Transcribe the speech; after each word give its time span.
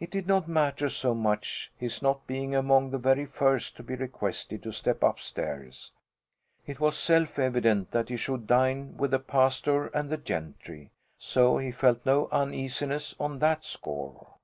It 0.00 0.10
did 0.10 0.26
not 0.26 0.48
matter 0.48 0.88
so 0.88 1.14
much 1.14 1.70
his 1.76 2.02
not 2.02 2.26
being 2.26 2.52
among 2.52 2.90
the 2.90 2.98
very 2.98 3.24
first 3.26 3.76
to 3.76 3.84
be 3.84 3.94
requested 3.94 4.60
to 4.64 4.72
step 4.72 5.04
upstairs. 5.04 5.92
It 6.66 6.80
was 6.80 6.98
self 6.98 7.38
evident 7.38 7.92
that 7.92 8.08
he 8.08 8.16
should 8.16 8.48
dine 8.48 8.96
with 8.96 9.12
the 9.12 9.20
pastor 9.20 9.86
and 9.86 10.10
the 10.10 10.16
gentry; 10.18 10.90
so 11.16 11.58
he 11.58 11.70
felt 11.70 12.04
no 12.04 12.26
uneasiness 12.32 13.14
on 13.20 13.38
that 13.38 13.64
score. 13.64 14.34